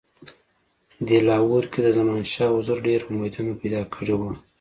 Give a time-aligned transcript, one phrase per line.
[1.07, 4.31] د لاهور کې د زمانشاه حضور ډېر امیدونه پیدا کړي وه.